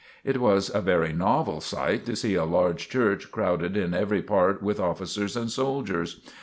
[0.23, 4.63] It was a very novel sight to see a large Church crowded in every part
[4.63, 6.21] with officers and soldiers.